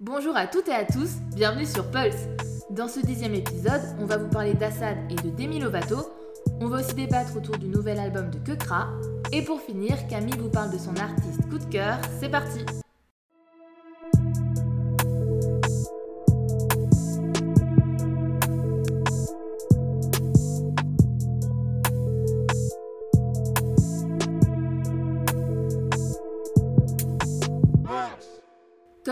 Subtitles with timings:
[0.00, 2.28] Bonjour à toutes et à tous, bienvenue sur Pulse.
[2.68, 6.12] Dans ce dixième épisode, on va vous parler d'Assad et de Demi Lovato.
[6.60, 8.88] On va aussi débattre autour du nouvel album de Kekra.
[9.32, 11.96] Et pour finir, Camille vous parle de son artiste coup de cœur.
[12.20, 12.58] C'est parti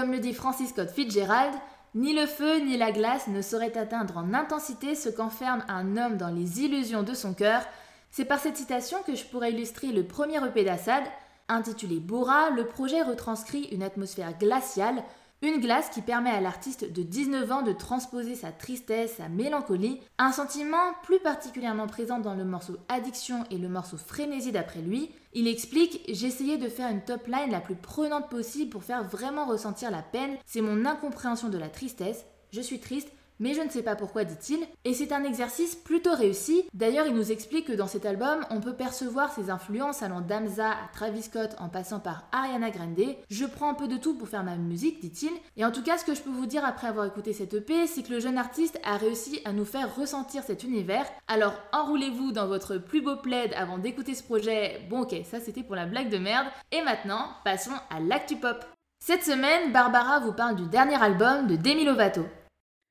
[0.05, 1.55] Comme le dit Francis Scott Fitzgerald,
[1.95, 6.19] ni le feu ni la glace ne sauraient atteindre en intensité ce qu'enferme un homme
[6.19, 7.63] dans les illusions de son cœur.
[8.11, 11.05] C'est par cette citation que je pourrais illustrer le premier EP d'Assad.
[11.49, 15.03] Intitulé Bora, le projet retranscrit une atmosphère glaciale,
[15.43, 20.01] une glace qui permet à l'artiste de 19 ans de transposer sa tristesse, sa mélancolie,
[20.19, 25.11] un sentiment plus particulièrement présent dans le morceau Addiction et le morceau Frénésie d'après lui.
[25.35, 29.45] Il explique J'essayais de faire une top line la plus prenante possible pour faire vraiment
[29.45, 33.71] ressentir la peine, c'est mon incompréhension de la tristesse, je suis triste, mais je ne
[33.71, 36.65] sais pas pourquoi, dit-il, et c'est un exercice plutôt réussi.
[36.73, 40.71] D'ailleurs, il nous explique que dans cet album, on peut percevoir ses influences allant d'Amza
[40.71, 43.17] à Travis Scott en passant par Ariana Grande.
[43.29, 45.33] Je prends un peu de tout pour faire ma musique, dit-il.
[45.57, 47.87] Et en tout cas, ce que je peux vous dire après avoir écouté cette EP,
[47.87, 51.07] c'est que le jeune artiste a réussi à nous faire ressentir cet univers.
[51.29, 54.87] Alors enroulez-vous dans votre plus beau plaid avant d'écouter ce projet.
[54.91, 56.47] Bon ok, ça c'était pour la blague de merde.
[56.73, 58.65] Et maintenant, passons à l'actu pop.
[59.05, 62.23] Cette semaine, Barbara vous parle du dernier album de Demi Lovato.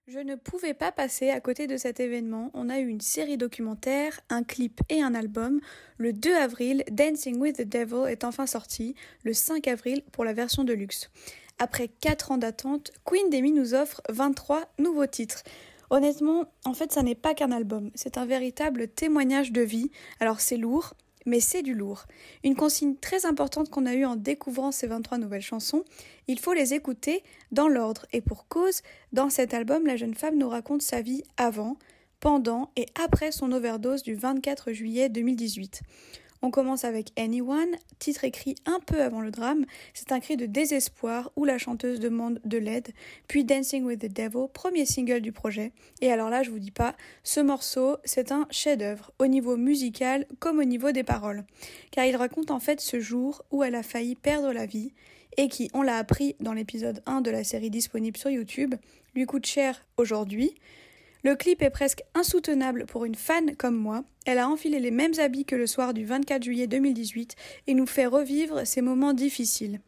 [0.07, 2.51] Je ne pouvais pas passer à côté de cet événement.
[2.53, 5.61] On a eu une série documentaire, un clip et un album.
[5.97, 10.33] Le 2 avril, Dancing with the Devil est enfin sorti, le 5 avril pour la
[10.33, 11.09] version de luxe.
[11.57, 15.41] Après 4 ans d'attente, Queen Demi nous offre 23 nouveaux titres.
[15.89, 19.89] Honnêtement, en fait, ça n'est pas qu'un album, c'est un véritable témoignage de vie.
[20.19, 20.95] Alors c'est lourd,
[21.25, 22.05] mais c'est du lourd.
[22.43, 25.83] Une consigne très importante qu'on a eue en découvrant ces 23 nouvelles chansons,
[26.27, 28.05] il faut les écouter dans l'ordre.
[28.13, 31.77] Et pour cause, dans cet album, la jeune femme nous raconte sa vie avant,
[32.19, 35.81] pendant et après son overdose du 24 juillet 2018.
[36.45, 39.63] On commence avec Anyone, titre écrit un peu avant le drame.
[39.93, 42.89] C'est un cri de désespoir où la chanteuse demande de l'aide.
[43.29, 45.71] Puis Dancing with the Devil, premier single du projet.
[46.01, 50.27] Et alors là, je vous dis pas, ce morceau, c'est un chef-d'œuvre, au niveau musical
[50.39, 51.45] comme au niveau des paroles.
[51.91, 54.91] Car il raconte en fait ce jour où elle a failli perdre la vie
[55.37, 58.75] et qui, on l'a appris dans l'épisode 1 de la série disponible sur YouTube,
[59.15, 60.53] lui coûte cher aujourd'hui.
[61.25, 64.03] Le clip est presque insoutenable pour une fan comme moi.
[64.25, 67.85] Elle a enfilé les mêmes habits que le soir du 24 juillet 2018 et nous
[67.85, 69.79] fait revivre ces moments difficiles.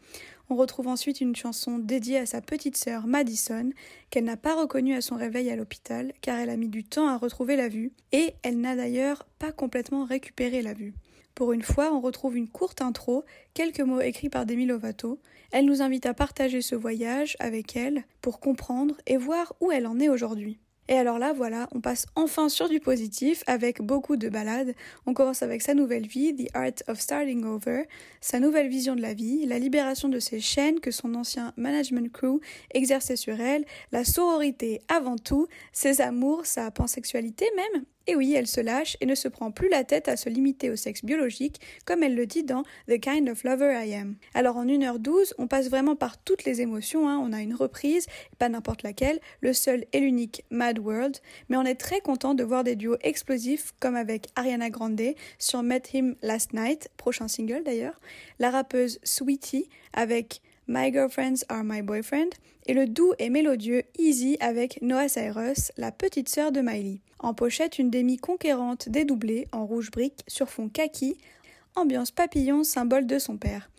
[0.50, 3.72] On retrouve ensuite une chanson dédiée à sa petite sœur Madison,
[4.12, 7.10] qu'elle n'a pas reconnue à son réveil à l'hôpital, car elle a mis du temps
[7.10, 10.94] à retrouver la vue, et elle n'a d'ailleurs pas complètement récupéré la vue.
[11.34, 15.20] Pour une fois, on retrouve une courte intro, quelques mots écrits par Demi Lovato.
[15.52, 19.86] Elle nous invite à partager ce voyage avec elle pour comprendre et voir où elle
[19.86, 20.60] en est aujourd'hui.
[20.88, 24.76] Et alors là, voilà, on passe enfin sur du positif avec beaucoup de balades.
[25.08, 27.84] On commence avec sa nouvelle vie, The Art of Starting Over,
[28.22, 32.12] sa nouvelle vision de la vie, la libération de ses chaînes que son ancien management
[32.12, 32.40] crew
[32.72, 38.48] exerçait sur elle, la sororité avant tout, ses amours, sa pansexualité même, et oui, elle
[38.48, 41.60] se lâche et ne se prend plus la tête à se limiter au sexe biologique,
[41.86, 44.16] comme elle le dit dans The Kind of Lover I Am.
[44.34, 47.20] Alors en 1h12, on passe vraiment par toutes les émotions, hein.
[47.22, 48.08] on a une reprise,
[48.38, 51.18] pas n'importe laquelle, le seul et l'unique Mad World,
[51.50, 54.96] mais on est très content de voir des duos explosifs comme avec Ariana Grande
[55.40, 58.00] sur Met Him Last Night, prochain single d'ailleurs,
[58.40, 62.30] la rappeuse Sweetie avec My Girlfriends Are My Boyfriend,
[62.66, 67.02] et le doux et mélodieux Easy avec Noah Cyrus, la petite sœur de Miley.
[67.20, 71.18] En pochette, une demi conquérante dédoublée en rouge brique sur fond kaki,
[71.76, 73.70] ambiance papillon, symbole de son père.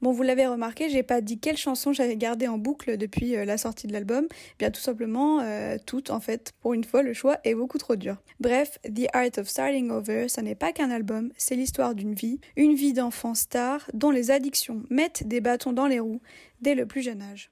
[0.00, 3.44] Bon, vous l'avez remarqué, j'ai pas dit quelle chanson j'avais gardée en boucle depuis euh,
[3.44, 4.26] la sortie de l'album.
[4.58, 6.52] Bien tout simplement euh, toutes en fait.
[6.60, 8.16] Pour une fois, le choix est beaucoup trop dur.
[8.40, 12.40] Bref, The Art of Starting Over, ça n'est pas qu'un album, c'est l'histoire d'une vie,
[12.56, 16.20] une vie d'enfant star dont les addictions mettent des bâtons dans les roues
[16.60, 17.50] dès le plus jeune âge.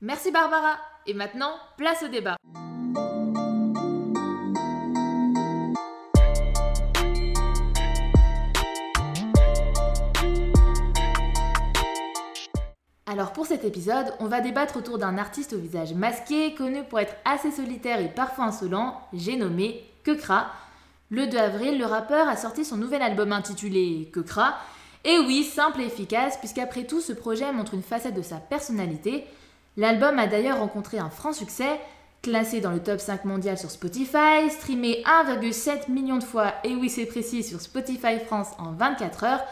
[0.00, 0.78] Merci Barbara.
[1.06, 2.36] Et maintenant, place au débat.
[13.06, 17.00] Alors pour cet épisode, on va débattre autour d'un artiste au visage masqué, connu pour
[17.00, 20.46] être assez solitaire et parfois insolent, j'ai nommé Kekra.
[21.10, 24.54] Le 2 avril, le rappeur a sorti son nouvel album intitulé Kekra.
[25.04, 29.26] Et oui, simple et efficace, puisqu'après tout, ce projet montre une facette de sa personnalité.
[29.76, 31.78] L'album a d'ailleurs rencontré un franc succès,
[32.22, 36.88] classé dans le top 5 mondial sur Spotify, streamé 1,7 million de fois, et oui
[36.88, 39.44] c'est précis, sur Spotify France en 24 heures.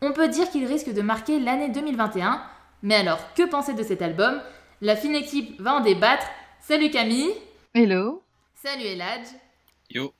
[0.00, 2.40] On peut dire qu'il risque de marquer l'année 2021.
[2.82, 4.40] Mais alors, que penser de cet album?
[4.80, 6.26] La fine équipe va en débattre.
[6.60, 7.28] Salut Camille.
[7.74, 8.22] Hello.
[8.54, 9.26] Salut Eladj.
[9.90, 10.14] Yo.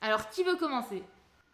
[0.00, 1.04] Alors, qui veut commencer?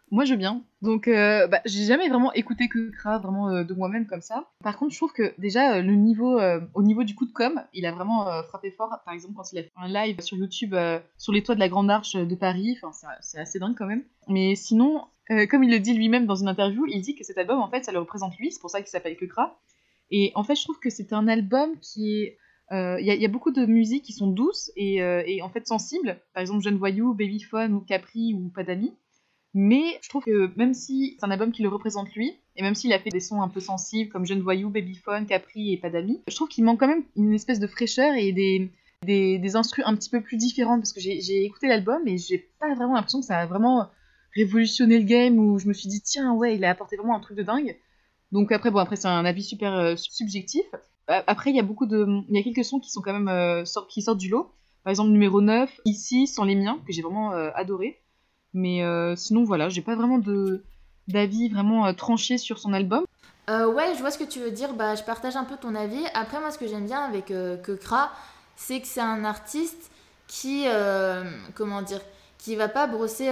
[0.09, 0.63] Moi, je veux bien.
[0.81, 4.45] Donc, euh, bah, j'ai jamais vraiment écouté que Kra vraiment euh, de moi-même comme ça.
[4.63, 6.41] Par contre, je trouve que déjà, euh, le niveau,
[6.73, 8.97] au niveau du coup de com, il a vraiment frappé fort.
[9.05, 10.75] Par exemple, quand il a fait un live sur YouTube
[11.19, 14.03] sur les toits de la Grande Arche de Paris, enfin, c'est assez dingue quand même.
[14.27, 15.05] Mais sinon,
[15.51, 17.85] comme il le dit lui-même dans une interview, il dit que cet album, en fait,
[17.85, 19.59] ça le représente lui, c'est pour ça qu'il s'appelle que Kra.
[20.11, 22.37] Et en fait, je trouve que c'est un album qui est
[22.69, 26.19] il y, y, a beaucoup de musiques qui sont douces et, et, en fait sensibles.
[26.33, 28.93] Par exemple, Jeune Voyou, Babyphone ou Capri ou Pas d'amis.
[29.53, 32.75] Mais je trouve que même si c'est un album qui le représente lui, et même
[32.75, 35.89] s'il a fait des sons un peu sensibles comme Jeune Voyou, Babyphone, Capri et Pas
[35.89, 38.69] d'amis, je trouve qu'il manque quand même une espèce de fraîcheur et des,
[39.05, 39.63] des, des un
[39.95, 43.25] petit peu plus différentes parce que j'ai écouté l'album et j'ai pas vraiment l'impression que
[43.25, 43.89] ça a vraiment
[44.35, 47.19] révolutionné le game où je me suis dit tiens ouais il a apporté vraiment un
[47.19, 47.77] truc de dingue.
[48.31, 50.65] Donc après bon après c'est un avis super euh, subjectif.
[51.07, 53.29] Après il y a beaucoup de il y a quelques sons qui sont quand même
[53.29, 54.51] euh, qui sortent du lot.
[54.83, 58.01] Par exemple numéro 9 ici sans les miens que j'ai vraiment euh, adoré.
[58.53, 60.19] Mais euh, sinon, voilà, j'ai pas vraiment
[61.07, 63.05] d'avis vraiment euh, tranché sur son album.
[63.49, 64.73] Euh, ouais, je vois ce que tu veux dire.
[64.73, 66.03] Bah, je partage un peu ton avis.
[66.13, 68.11] Après, moi, ce que j'aime bien avec Kekra,
[68.55, 69.91] c'est que c'est un artiste
[70.27, 70.65] qui,
[71.53, 72.01] comment dire,
[72.37, 73.31] qui va pas brosser,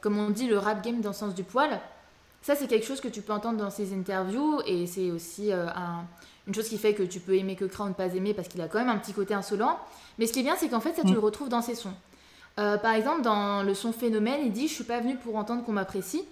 [0.00, 1.80] comme on dit, le rap game dans le sens du poil.
[2.42, 5.50] Ça, c'est quelque chose que tu peux entendre dans ses interviews et c'est aussi
[6.46, 8.60] une chose qui fait que tu peux aimer Kekra ou ne pas aimer parce qu'il
[8.60, 9.78] a quand même un petit côté insolent.
[10.18, 11.14] Mais ce qui est bien, c'est qu'en fait, ça, tu mm.
[11.14, 11.94] le retrouves dans ses sons.
[12.58, 15.64] Euh, par exemple, dans le son Phénomène, il dit Je suis pas venu pour entendre
[15.64, 16.24] qu'on m'apprécie.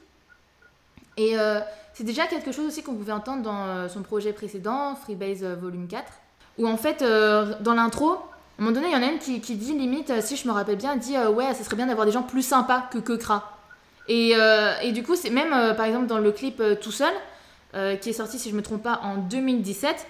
[1.17, 1.61] Et euh,
[1.95, 5.89] c'est déjà quelque chose aussi qu'on pouvait entendre dans euh, son projet précédent, Freebase Volume
[5.89, 6.13] 4,
[6.59, 8.15] où en fait, dans l'intro, à
[8.59, 10.77] un moment donné, il y en a une qui, dit limite, si je me rappelle
[10.77, 13.58] bien, dit Ouais, ça serait bien d'avoir des gens plus sympas que Kekra.
[14.09, 14.35] Et,
[14.83, 17.13] et du coup, c'est même par exemple dans le clip Tout seul,
[18.01, 20.07] qui est sorti, si je me trompe pas, en 2017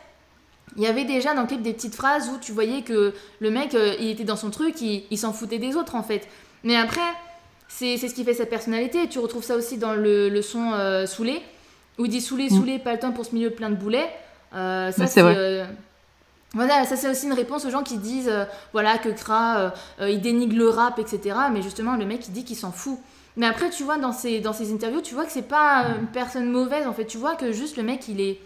[0.76, 3.50] il y avait déjà dans le clip des petites phrases où tu voyais que le
[3.50, 6.28] mec, euh, il était dans son truc, il, s'en foutait des autres en fait.
[6.64, 7.00] Mais après,
[7.68, 9.08] c'est ce qui fait sa personnalité.
[9.08, 11.42] Tu retrouves ça aussi dans le, le son euh, Saoulé,
[11.98, 12.50] où il dit Saoulé, mm.
[12.50, 14.08] Saoulé, pas le temps pour ce milieu plein de boulets.
[14.54, 15.20] Euh, ça, c'est.
[16.54, 18.32] voilà, ça c'est aussi une réponse aux gens qui disent
[18.72, 21.36] voilà que Kra il dénigre le rap, etc.
[21.52, 22.98] Mais justement, le mec il dit qu'il s'en fout.
[23.38, 26.08] Mais après, tu vois, dans ses, dans ses interviews, tu vois que c'est pas une
[26.08, 27.06] personne mauvaise en fait.
[27.06, 28.38] Tu vois que juste le mec il est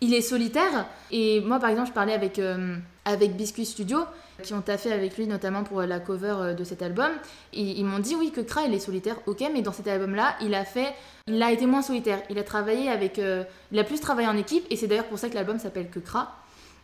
[0.00, 0.86] il est solitaire.
[1.10, 4.00] Et moi, par exemple, je parlais avec, euh, avec Biscuit Studio,
[4.42, 7.10] qui ont taffé avec lui notamment pour la cover euh, de cet album.
[7.52, 10.36] Et ils m'ont dit, oui, que Kra, il est solitaire, ok, mais dans cet album-là,
[10.42, 10.92] il a fait.
[11.26, 12.20] Il a été moins solitaire.
[12.30, 13.18] Il a travaillé avec.
[13.18, 15.88] Euh, il a plus travaillé en équipe, et c'est d'ailleurs pour ça que l'album s'appelle
[15.90, 16.34] Que Kra.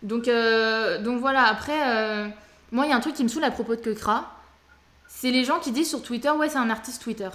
[0.02, 0.28] Donc,
[1.05, 2.32] donc voilà, après,
[2.72, 4.32] moi, il y a un truc qui me saoule à propos de Que Kra.
[5.14, 7.29] C'est les gens qui disent sur Twitter, ouais, c'est un artiste Twitter.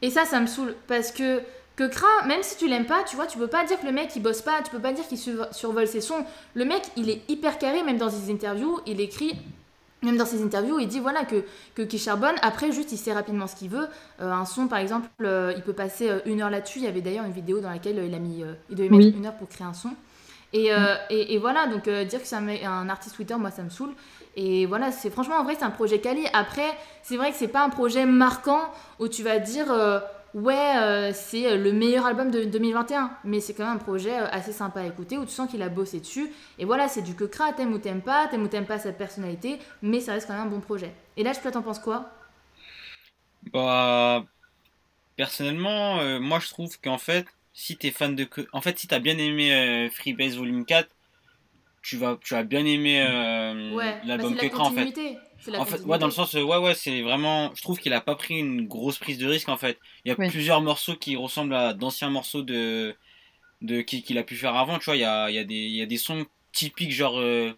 [0.00, 1.42] Et ça, ça me saoule, parce que
[1.76, 3.92] que Kra, même si tu l'aimes pas, tu vois, tu peux pas dire que le
[3.92, 6.24] mec il bosse pas, tu peux pas dire qu'il survole ses sons.
[6.54, 9.34] Le mec, il est hyper carré, même dans ses interviews, il écrit
[10.02, 12.36] même dans ses interviews, il dit voilà que, que qui charbonne.
[12.42, 13.86] Après, juste, il sait rapidement ce qu'il veut.
[14.20, 16.78] Euh, un son, par exemple, euh, il peut passer euh, une heure là-dessus.
[16.78, 19.26] Il y avait d'ailleurs une vidéo dans laquelle il a mis, il devait mettre une
[19.26, 19.90] heure pour créer un son.
[20.52, 20.98] Et, mm.
[21.10, 23.94] et, voilà, donc dire que c'est un, un, artiste Twitter, moi, ça me saoule.
[24.36, 26.26] Et voilà, c'est franchement, en vrai, c'est un projet quali.
[26.32, 28.60] Après, c'est vrai que c'est pas un projet marquant
[28.98, 29.72] où tu vas dire
[30.34, 34.18] ouais, euh, c'est euh, le meilleur album de 2021, mais c'est quand même un projet
[34.18, 36.30] euh, assez sympa à écouter où tu sens qu'il a bossé dessus.
[36.58, 38.92] Et voilà, c'est du que cra, t'aimes ou t'aimes pas, t'aimes ou t'aimes pas sa
[38.92, 40.92] personnalité, mais ça reste quand même un bon projet.
[41.16, 42.10] Et là, je peux t'en penses quoi?
[43.52, 44.24] Bah,
[45.16, 47.26] personnellement, moi je trouve qu'en fait,
[47.60, 50.90] si t'es fan de que, en fait, si t'as bien aimé Freebase Volume 4,
[51.82, 53.00] tu vas, tu vas bien aimer
[54.02, 54.90] l'album que en fait.
[55.56, 57.52] En fait, ouais, dans le sens, ouais, ouais, c'est vraiment.
[57.56, 59.78] Je trouve qu'il a pas pris une grosse prise de risque en fait.
[60.04, 62.96] Il y a plusieurs morceaux qui ressemblent à d'anciens morceaux de,
[63.62, 64.78] de qu'il a pu faire avant.
[64.78, 66.92] Tu vois, il y a, il y a, des, il y a des sons typiques
[66.92, 67.52] genre euh,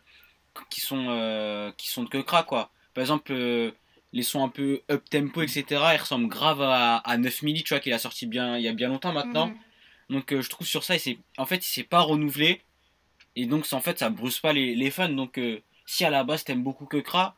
[0.71, 2.73] qui sont euh, qui sont de que crack quoi.
[2.94, 3.73] Par exemple, euh,
[4.12, 5.94] les sons un peu up tempo, etc.
[5.94, 8.68] Ils ressemblent grave à, à 9 milli, tu vois, qu'il a sorti bien il y
[8.68, 9.49] a bien longtemps maintenant.
[9.49, 9.56] Mhm.
[10.12, 12.62] Donc je trouve sur ça, il en fait, il s'est pas renouvelé.
[13.35, 15.09] Et donc, en fait, ça bruse pas les, les fans.
[15.09, 15.40] Donc,
[15.87, 17.37] si à la base t'aimes beaucoup que Kra,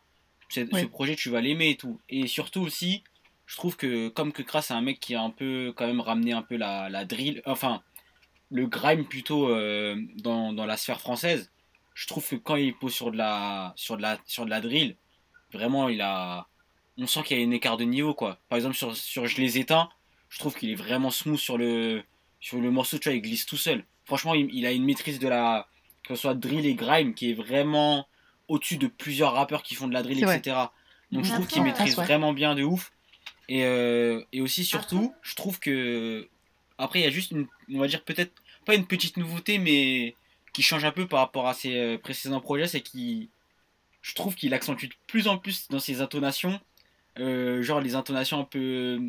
[0.48, 2.00] ce projet tu vas l'aimer et tout.
[2.08, 3.02] Et surtout aussi,
[3.46, 6.00] je trouve que comme que Kras c'est un mec qui a un peu quand même
[6.00, 7.82] ramené un peu la, la drill, enfin
[8.50, 11.50] le grime plutôt euh, dans, dans, la sphère française,
[11.94, 14.60] je trouve que quand il pose sur de la, sur de la, sur de la
[14.60, 14.96] drill,
[15.52, 16.46] vraiment il a,
[16.98, 18.38] on sent qu'il y a un écart de niveau quoi.
[18.48, 19.88] Par exemple sur, sur Je les éteins,
[20.28, 22.02] je trouve qu'il est vraiment smooth sur le,
[22.44, 23.84] sur le morceau, tu vois, il glisse tout seul.
[24.04, 25.66] Franchement, il, il a une maîtrise de la,
[26.02, 28.06] que ce soit drill et grime qui est vraiment
[28.48, 30.54] au-dessus de plusieurs rappeurs qui font de la drill, etc.
[31.10, 32.92] Donc je trouve qu'il maîtrise vraiment bien de ouf.
[33.48, 36.28] Et, euh, et aussi, surtout, je trouve que.
[36.76, 37.46] Après, il y a juste une.
[37.72, 38.32] On va dire peut-être.
[38.66, 40.14] Pas une petite nouveauté, mais
[40.52, 43.28] qui change un peu par rapport à ses précédents projets, c'est qu'il.
[44.02, 46.60] Je trouve qu'il accentue de plus en plus dans ses intonations.
[47.16, 49.00] genre les intonations un peu.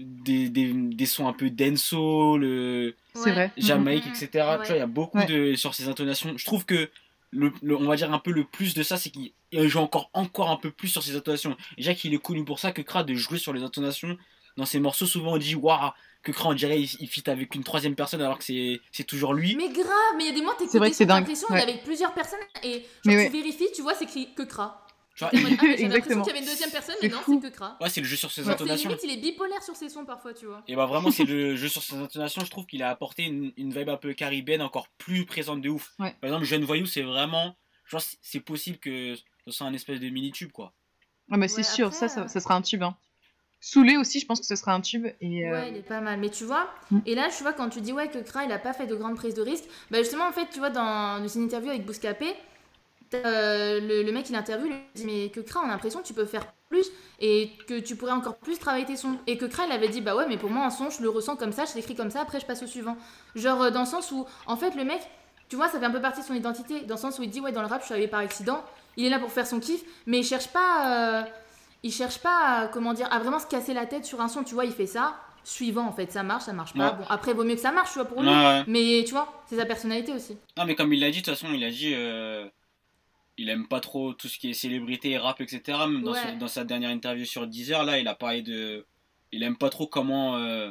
[0.00, 2.94] Des, des, des sons un peu denso, le.
[3.14, 3.52] C'est vrai.
[3.56, 4.28] Jamaïque, etc.
[4.30, 5.54] Tu vois, il y a beaucoup de.
[5.54, 6.32] sur ses intonations.
[6.36, 6.88] Je trouve que
[7.32, 10.50] le, on va dire un peu le plus de ça, c'est qu'il joue encore, encore
[10.50, 11.56] un peu plus sur ses intonations.
[11.76, 14.16] Déjà qu'il est connu pour ça, que Kra de jouer sur les intonations.
[14.56, 15.92] Dans ses morceaux, souvent on dit Waouh,
[16.22, 19.54] que Kra on dirait il, fit avec une troisième personne alors que c'est toujours lui.
[19.56, 21.62] Mais grave, mais il y a des moments, t'écoutes des l'impression ouais.
[21.62, 24.86] avec plusieurs personnes et tu vérifies, tu vois, c'est écrit que Kra.
[25.20, 27.76] Ah, J'ai l'impression qu'il y avait une deuxième personne, mais non, c'est que Kra.
[27.80, 28.88] Ouais, c'est le jeu sur ses intonations.
[28.88, 30.62] Limite, il est bipolaire sur ses sons parfois, tu vois.
[30.66, 32.44] Et bah vraiment, c'est le jeu sur ses intonations.
[32.44, 35.68] Je trouve qu'il a apporté une, une, vibe un peu caribéenne encore plus présente de
[35.68, 35.94] ouf.
[35.98, 39.14] Par exemple, Jeune Voyou, c'est vraiment genre c'est possible que
[39.44, 40.72] ce soit un espèce de mini tube quoi.
[41.30, 42.82] Ah mais c'est sûr, ça, ça, sera un tube.
[42.82, 42.96] Hein.
[43.60, 45.06] Soulé aussi, je pense que ce sera un tube.
[45.20, 46.18] Et euh, Ouais, il est pas mal.
[46.18, 47.00] Mais tu vois, mm.
[47.06, 48.96] et là, tu vois, quand tu dis ouais, que Kra, il a pas fait de
[48.96, 52.34] grandes prises de risque, bah justement, en fait, tu vois, dans une interview avec Bouscapé,
[53.14, 56.06] euh, le, mec, il interviewe, il lui dit Mais que Kra, on a l'impression que
[56.06, 56.86] tu peux faire plus
[57.18, 59.18] et que tu pourrais encore plus travailler tes sons.
[59.26, 61.08] Et que Kra, il avait dit Bah ouais, mais pour moi, un son, je le
[61.08, 62.96] ressens comme ça, je l'écris comme ça, après, je passe au suivant.
[63.34, 65.00] Genre, euh, dans le sens où, en fait, le mec,
[65.48, 67.30] tu vois, ça fait un peu partie de son identité, dans le sens où il
[67.30, 68.64] dit ouais dans le rap je suis arrivé par accident,
[68.96, 71.22] il est là pour faire son kiff, mais il cherche pas, euh,
[71.82, 74.54] il cherche pas, comment dire, à vraiment se casser la tête sur un son, tu
[74.54, 76.92] vois, il fait ça, suivant en fait, ça marche, ça marche pas.
[76.92, 78.30] Bon après vaut mieux que ça marche, tu vois pour lui,
[78.68, 80.38] mais tu vois, c'est sa personnalité aussi.
[80.56, 81.94] Non mais comme il l'a dit de toute façon, il a dit.
[81.94, 82.48] Euh,
[83.40, 85.78] il aime pas trop tout ce qui est célébrité, rap, etc.
[85.88, 88.86] Même dans, sa dernière interview sur Deezer, là, il a parlé de.
[89.32, 90.70] Il aime pas trop comment euh,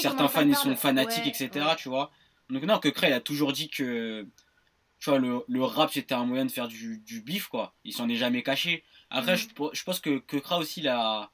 [0.00, 1.66] certains fans ils sont fanatiques, etc.
[1.78, 2.10] Tu vois.
[2.48, 4.26] Donc non, que Cray a toujours dit que
[4.98, 7.74] tu vois, le, le rap c'était un moyen de faire du, du bif quoi.
[7.84, 8.82] Il s'en est jamais caché.
[9.08, 9.38] Après, mm.
[9.38, 11.30] je, je, pense que, que aussi là,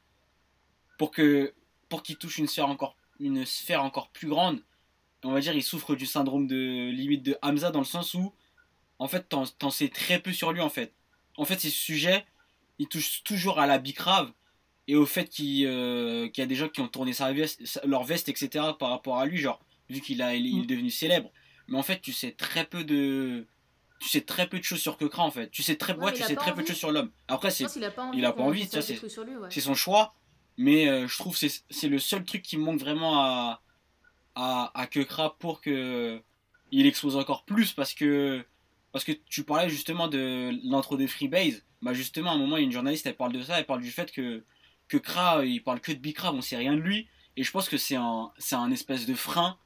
[0.99, 1.55] pour que
[1.89, 4.63] pour qu'il touche une sphère encore une sphère encore plus grande,
[5.25, 8.35] on va dire il souffre du syndrome de limite de Hamza dans le sens où
[8.99, 10.93] en fait t'en sais très peu sur lui en fait.
[11.37, 12.25] En fait, ces sujets,
[12.79, 14.33] ils touchent toujours à la bicrave
[14.89, 18.05] et au fait qu'il euh, y a des gens qui ont tourné sa veste, leur
[18.05, 18.65] veste, etc.
[18.79, 19.61] par rapport à lui, genre
[19.91, 20.67] vu qu'il a, il est mm.
[20.67, 21.31] devenu célèbre.
[21.69, 23.47] Mais en fait, tu sais très peu de,
[23.99, 25.51] tu sais très peu de choses sur Kekra en fait.
[25.51, 27.11] Tu sais très, ouais, tu sais très peu de choses sur l'homme.
[27.29, 30.15] Après, c'est, il a pas envie, il a pas envie c'est son choix.
[30.59, 33.63] Mais euh, je trouve que c'est le seul truc qui manque vraiment à,
[34.35, 36.23] à, à Kekra pour que
[36.73, 38.45] il expose encore plus parce que
[38.97, 41.63] parce que tu parlais justement de l'intro de Freebase.
[41.83, 43.67] Bah justement, à un moment, il y a une journaliste, elle parle de ça, elle
[43.67, 44.43] parle du fait que
[44.89, 47.07] que Kra, il parle que de Bikra, on sait rien de lui.
[47.37, 49.59] Et je pense que c'est un, c'est un espèce de frein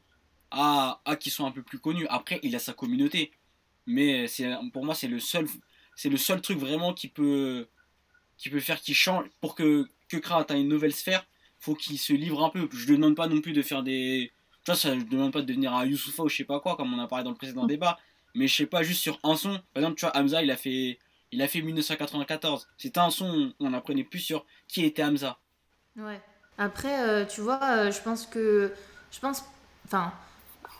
[0.51, 2.09] à, à qui sont un peu plus connus.
[2.09, 3.31] Après, il a sa communauté.
[3.87, 5.47] Mais c'est, pour moi, c'est le seul,
[5.95, 7.69] c'est le seul truc vraiment qui peut,
[8.37, 9.27] qui peut faire qu'il change.
[9.41, 11.25] Pour que, que Kra ait une nouvelle sphère,
[11.61, 12.69] faut qu'il se livre un peu.
[12.73, 14.33] Je ne demande pas non plus de faire des.
[14.65, 16.75] Tu vois, ça, je demande pas de devenir un Youssoufa ou je sais pas quoi,
[16.75, 17.97] comme on a parlé dans le précédent débat.
[18.35, 19.61] Mais je sais pas, juste sur un son.
[19.75, 20.99] Par exemple, tu vois, Hamza, il a fait,
[21.33, 22.69] il a fait 1994.
[22.79, 25.39] C'était un son, on apprenait plus sur qui était Hamza.
[25.97, 26.21] Ouais.
[26.59, 28.73] Après, euh, tu vois, euh, je pense que.
[29.11, 29.45] Je pense.
[29.87, 30.13] Enfin,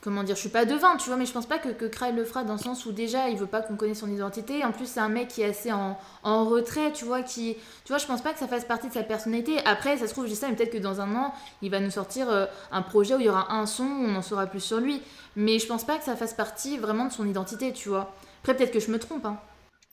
[0.01, 2.25] comment dire, je suis pas devant, tu vois, mais je pense pas que, que le
[2.25, 4.65] fera dans le sens où déjà il veut pas qu'on connaisse son identité.
[4.65, 7.89] En plus, c'est un mec qui est assez en, en, retrait, tu vois, qui, tu
[7.89, 9.59] vois, je pense pas que ça fasse partie de sa personnalité.
[9.67, 11.81] Après, ça se trouve, je dis ça, mais peut-être que dans un an, il va
[11.81, 14.47] nous sortir euh, un projet où il y aura un son, où on en saura
[14.47, 15.03] plus sur lui.
[15.37, 18.15] Mais je pense pas que ça fasse partie vraiment de son identité, tu vois.
[18.43, 19.39] Après, peut-être que je me trompe, hein.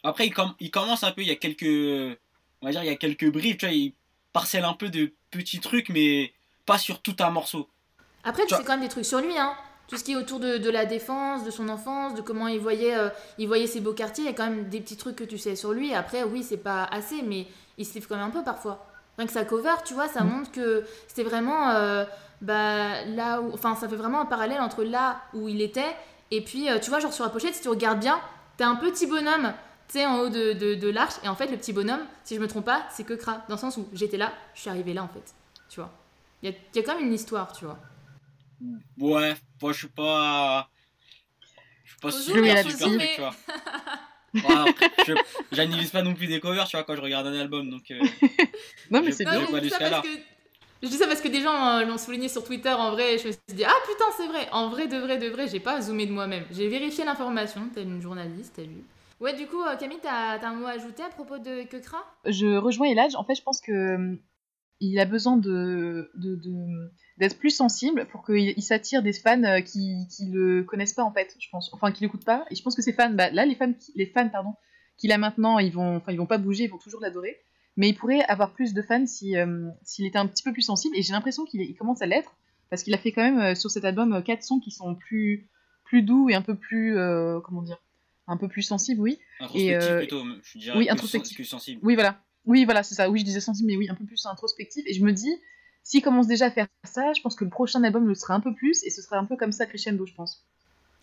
[0.03, 2.17] Après, il, il commence un peu, il y a quelques,
[2.61, 3.93] on va dire, il y a quelques briefs, tu vois, il
[4.31, 6.33] parcelle un peu de petits trucs, mais
[6.65, 7.67] pas sur tout un morceau.
[8.23, 9.55] Après, tu sais quand même des trucs sur lui, hein
[9.87, 12.97] tout ce qui est autour de, la défense, de son enfance, de comment il voyait,
[12.97, 14.25] euh, il voyait ses beaux quartiers.
[14.25, 15.93] Il y a quand même des petits trucs que tu sais sur lui.
[15.93, 18.85] Après, oui, c'est pas assez, mais il se livre quand même un peu parfois.
[19.17, 20.29] Rien que sa cover, tu vois, ça mm.
[20.29, 22.03] montre que c'était vraiment euh,
[22.41, 23.53] bah, là où.
[23.53, 25.95] Enfin, ça fait vraiment un parallèle entre là où il était
[26.31, 28.19] et puis, euh, tu vois, genre sur la pochette, si tu regardes bien,
[28.57, 29.53] t'as un petit bonhomme,
[29.87, 31.15] tu sais, en haut de, de, l'arche.
[31.23, 33.43] Et en fait, le petit bonhomme, si je me trompe pas, c'est que Kra.
[33.47, 35.33] Dans le sens où j'étais là, je suis arrivé là, en fait.
[35.69, 35.91] Tu vois.
[36.43, 37.77] Il y a, y a quand même une histoire, tu vois.
[38.97, 40.69] Ouais, moi je suis pas.
[41.83, 43.35] Je suis pas sûr que c'est super truc, tu vois.
[45.51, 47.89] j'analyse pas non plus des covers, tu vois, quand je regarde un album, donc.
[47.91, 47.99] Euh,
[48.91, 49.45] non, mais c'est bien.
[49.45, 53.15] Pas Je dis ça parce que des gens euh, l'ont souligné sur Twitter en vrai,
[53.15, 55.47] et je me suis dit, ah putain, c'est vrai, en vrai, de vrai, de vrai,
[55.47, 56.45] j'ai pas zoomé de moi-même.
[56.51, 58.83] J'ai vérifié l'information, t'es une journaliste, t'as vu.
[59.19, 62.03] Ouais, du coup, euh, Camille, t'as as un mot à ajouter à propos de Kekra?
[62.25, 64.17] Je rejoins Elage, en fait, je pense que
[64.79, 66.11] il a besoin de,
[67.17, 71.11] d'être plus sensible pour qu'il s'attire des fans euh, qui, qui le connaissent pas en
[71.11, 72.45] fait, je pense, enfin qui l'écoutent pas.
[72.51, 74.53] Et je pense que ces fans, bah, là les fans, les fans pardon,
[74.97, 77.37] qu'il a maintenant, ils vont, enfin ils vont pas bouger, ils vont toujours l'adorer.
[77.75, 80.63] Mais il pourrait avoir plus de fans si euh, s'il était un petit peu plus
[80.63, 80.95] sensible.
[80.97, 82.35] Et j'ai l'impression qu'il commence à l'être
[82.69, 85.47] parce qu'il a fait quand même euh, sur cet album quatre sons qui sont plus
[85.85, 86.97] plus doux et un peu plus
[87.43, 87.77] comment dire
[88.27, 89.19] un peu plus sensible, oui.
[89.39, 90.77] Introspectif plutôt, je dirais.
[90.77, 91.35] Oui, introspectif.
[91.35, 91.79] Plus sensible.
[91.83, 92.21] Oui, voilà.
[92.45, 93.09] Oui, voilà, c'est ça.
[93.09, 94.83] Oui, je disais sensible, mais oui, un peu plus introspectif.
[94.85, 95.33] Et je me dis,
[95.87, 98.41] s'il commence déjà à faire ça, je pense que le prochain album le sera un
[98.41, 100.43] peu plus, et ce sera un peu comme ça crescendo, je pense.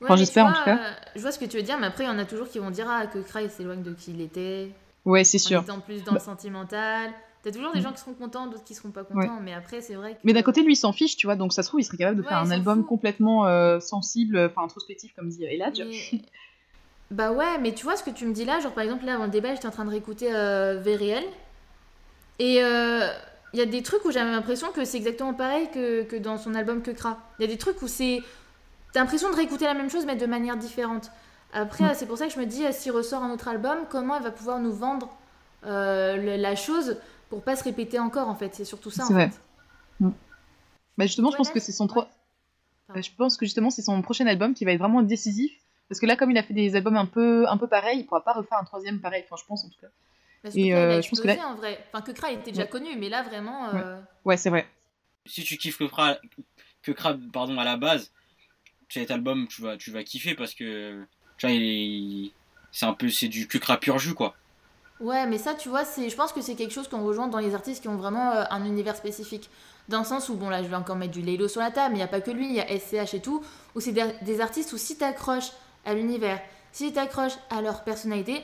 [0.03, 0.79] enfin, j'espère en tout cas.
[1.17, 2.59] je vois ce que tu veux dire, mais après, il y en a toujours qui
[2.59, 4.69] vont dire ah, que Cry s'éloigne de qui il était.
[5.07, 5.65] Ouais, c'est sûr.
[5.71, 7.13] En plus dans le bah sentimental.
[7.43, 7.83] T'as toujours des mm.
[7.83, 10.19] gens qui seront contents, d'autres qui seront pas contents, mais après, c'est vrai que.
[10.23, 11.97] Mais d'un côté, lui, il s'en fiche, tu vois, donc ça se trouve, il serait
[11.97, 15.83] capable de faire un album complètement euh, sensible, enfin introspectif, comme dit Eladj.
[17.11, 19.15] Bah ouais, mais tu vois ce que tu me dis là, genre par exemple, là
[19.15, 21.23] avant le débat, j'étais en train de réécouter euh, VRL.
[22.39, 23.09] Et euh,
[23.55, 26.37] il y a des trucs où j'avais l'impression que c'est exactement pareil que, que, dans
[26.37, 27.19] son album Que Kra.
[27.39, 28.21] Il y a des trucs où c'est.
[28.93, 31.11] T'as l'impression de réécouter la même chose, mais de manière différente.
[31.53, 31.95] Après, mm.
[31.95, 34.33] c'est pour ça que je me dis, s'il ressort un autre album, comment elle va
[34.33, 35.09] pouvoir nous vendre
[35.63, 36.99] la chose
[37.31, 38.55] pour pas se répéter encore en fait?
[38.55, 39.31] C'est surtout ça en vrai.
[39.31, 39.41] fait.
[40.01, 40.11] Mm.
[40.99, 42.11] Bah justement, je pense que c'est son trois.
[42.95, 45.53] Je pense que justement c'est son prochain album qui va être vraiment décisif
[45.89, 48.07] parce que là, comme il a fait des albums un peu, un peu pareils, il
[48.07, 49.23] pourra pas refaire un troisième pareil.
[49.27, 49.89] Enfin, je pense en tout cas.
[50.45, 51.49] Parce et euh, je pense que là...
[51.49, 51.85] en vrai.
[51.89, 53.75] Enfin, que Kra était déjà connu, mais là vraiment.
[53.75, 54.69] Euh, ouais, c'est vrai.
[55.27, 56.19] Si tu kiffes que Kra,
[56.83, 58.13] que Kra, pardon, à la base,
[58.91, 61.03] cet album, tu vas, tu vas kiffer parce que,
[61.39, 62.31] tu vois, il
[62.71, 64.35] c'est un peu, c'est du que Kra pur jus, quoi.
[65.01, 67.39] Ouais, mais ça, tu vois, c'est, je pense que c'est quelque chose qu'on rejoint dans
[67.39, 69.49] les artistes qui ont vraiment euh, un univers spécifique.
[69.89, 71.93] Dans le sens où, bon, là, je vais encore mettre du Laylo sur la table,
[71.93, 73.93] mais il n'y a pas que lui, il y a SCH et tout, où c'est
[73.93, 75.53] des, artistes où si t'accroches
[75.85, 76.41] à l'univers,
[76.73, 78.43] si t'accroches à leur personnalité,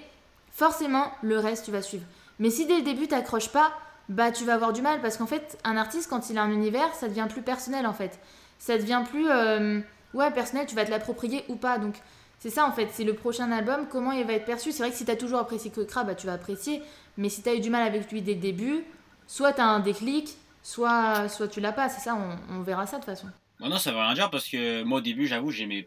[0.52, 2.04] forcément, le reste, tu vas suivre.
[2.38, 3.72] Mais si dès le début, t'accroches pas,
[4.08, 6.50] bah, tu vas avoir du mal, parce qu'en fait, un artiste, quand il a un
[6.50, 8.18] univers, ça devient plus personnel, en fait.
[8.58, 9.80] Ça devient plus, euh,
[10.14, 11.96] ouais, personnel, tu vas te l'approprier ou pas, donc...
[12.40, 14.72] C'est ça en fait, c'est le prochain album, comment il va être perçu.
[14.72, 16.82] C'est vrai que si t'as toujours apprécié Kokra, bah tu vas apprécier.
[17.18, 18.82] Mais si t'as eu du mal avec lui dès le début,
[19.26, 20.30] soit t'as un déclic,
[20.62, 21.90] soit, soit tu l'as pas.
[21.90, 22.16] C'est ça,
[22.48, 23.26] on, verra ça de toute façon.
[23.60, 25.86] Bah non, ça veut rien dire parce que moi au début, j'avoue, j'aimais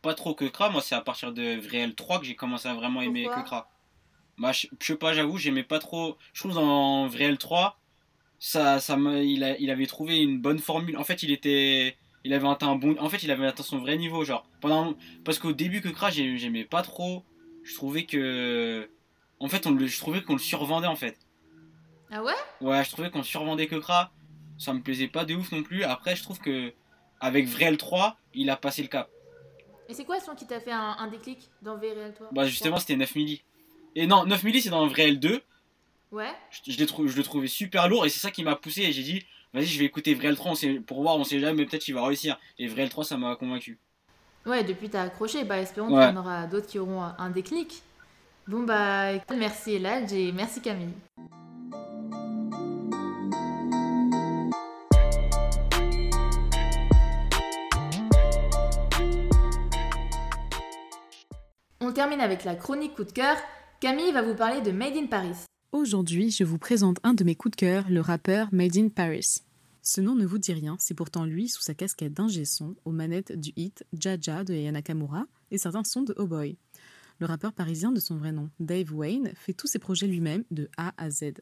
[0.00, 0.70] pas trop Kokra.
[0.70, 3.68] Moi, c'est à partir de Vriel 3 que j'ai commencé à vraiment aimer Kokra.
[4.38, 6.16] Bah, je, sais pas, j'avoue, j'aimais pas trop.
[6.32, 7.78] Je trouve dans Vriel 3,
[8.38, 10.96] ça, ça il, a, il avait trouvé une bonne formule.
[10.96, 13.78] En fait, il était il avait atteint un bon en fait il avait atteint son
[13.78, 14.46] vrai niveau genre.
[14.60, 17.24] Pendant parce qu'au début que Crash j'aimais pas trop.
[17.64, 18.90] Je trouvais que
[19.38, 21.18] en fait on le je trouvais qu'on le survendait en fait.
[22.10, 22.32] Ah ouais?
[22.60, 24.12] Ouais je trouvais qu'on survendait que Kra
[24.58, 25.84] ça me plaisait pas de ouf non plus.
[25.84, 26.72] Après je trouve que
[27.20, 29.10] avec Vrel 3 il a passé le cap.
[29.88, 32.96] Et c'est quoi son qui t'a fait un, déclic dans Vrel 3 bah justement c'était
[32.96, 33.42] 9 milli
[33.94, 35.42] et non 9 milli c'est dans Vrel 2
[36.12, 38.92] ouais je, je, je le trouvais super lourd et c'est ça qui m'a poussé et
[38.92, 40.54] j'ai dit vas-y, je vais écouter Vrel 3
[40.86, 42.38] pour voir, on sait jamais, peut-être qu'il va réussir.
[42.58, 43.78] Et Vrel 3, ça m'a convaincu.
[44.46, 47.82] Ouais, depuis t'as accroché, bah espérons qu'il y en aura d'autres qui auront un déclic.
[48.48, 50.88] Bon bah, merci Eladj et merci Camille.
[61.80, 63.36] On termine avec la chronique coup de cœur.
[63.82, 65.34] Camille va vous parler de Made in Paris.
[65.72, 69.42] Aujourd'hui, je vous présente un de mes coups de cœur, le rappeur Made in Paris.
[69.82, 72.92] Ce nom ne vous dit rien, c'est pourtant lui sous sa casquette d'ingé son aux
[72.92, 76.56] manettes du hit Jaja de Yana Nakamura et certains sons de Oh Boy.
[77.18, 80.70] Le rappeur parisien de son vrai nom, Dave Wayne, fait tous ses projets lui-même de
[80.76, 81.32] A à Z.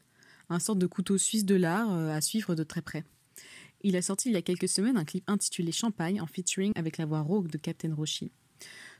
[0.49, 3.03] Un sorte de couteau suisse de l'art euh, à suivre de très près.
[3.83, 6.97] Il a sorti il y a quelques semaines un clip intitulé Champagne en featuring avec
[6.97, 8.31] la voix rauque de Captain Roshi.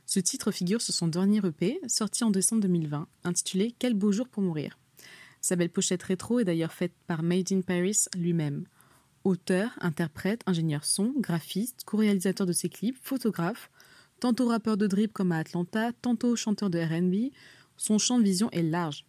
[0.06, 4.28] Ce titre figure sur son dernier EP, sorti en décembre 2020, intitulé Quel beau jour
[4.28, 4.78] pour mourir.
[5.40, 8.66] Sa belle pochette rétro est d'ailleurs faite par Made in Paris lui-même.
[9.24, 13.70] Auteur, interprète, ingénieur son, graphiste, co-réalisateur de ses clips, photographe,
[14.20, 17.32] tantôt rappeur de drip comme à Atlanta, tantôt chanteur de RB,
[17.76, 19.04] son champ de vision est large.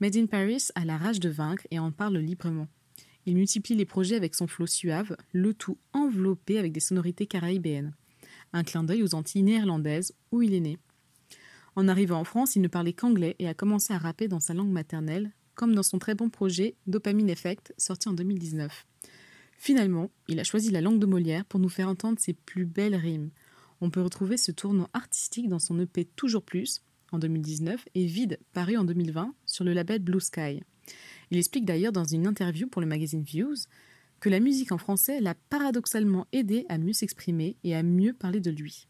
[0.00, 2.68] Made in Paris a la rage de vaincre et en parle librement.
[3.26, 7.94] Il multiplie les projets avec son flow suave, le tout enveloppé avec des sonorités caribéennes.
[8.52, 10.78] Un clin d'œil aux Antilles néerlandaises où il est né.
[11.76, 14.54] En arrivant en France, il ne parlait qu'anglais et a commencé à rapper dans sa
[14.54, 18.86] langue maternelle, comme dans son très bon projet Dopamine Effect, sorti en 2019.
[19.56, 22.96] Finalement, il a choisi la langue de Molière pour nous faire entendre ses plus belles
[22.96, 23.30] rimes.
[23.80, 26.82] On peut retrouver ce tournant artistique dans son EP Toujours Plus,
[27.12, 30.62] en 2019, et Vide, paru en 2020, sur le label Blue Sky.
[31.30, 33.56] Il explique d'ailleurs dans une interview pour le magazine Views
[34.20, 38.40] que la musique en français l'a paradoxalement aidé à mieux s'exprimer et à mieux parler
[38.40, 38.86] de lui.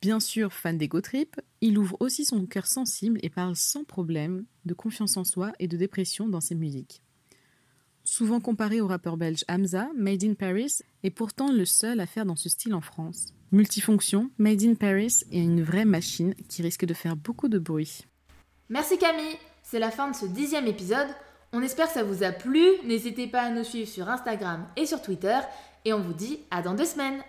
[0.00, 4.44] Bien sûr, fan d'ego trip, il ouvre aussi son cœur sensible et parle sans problème
[4.64, 7.02] de confiance en soi et de dépression dans ses musiques.
[8.02, 12.24] Souvent comparé au rappeur belge Hamza, Made in Paris est pourtant le seul à faire
[12.24, 13.26] dans ce style en France.
[13.52, 18.06] Multifonction, Made in Paris est une vraie machine qui risque de faire beaucoup de bruit.
[18.70, 21.08] Merci Camille, c'est la fin de ce dixième épisode.
[21.52, 22.64] On espère que ça vous a plu.
[22.84, 25.38] N'hésitez pas à nous suivre sur Instagram et sur Twitter.
[25.84, 27.22] Et on vous dit à dans deux semaines.